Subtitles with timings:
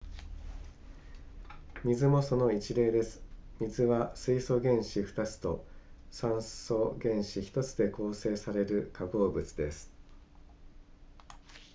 [1.83, 3.21] 水もその一例です
[3.59, 5.63] 水は水素原子2つと
[6.09, 9.91] 酸素原子1つで構成される化合物です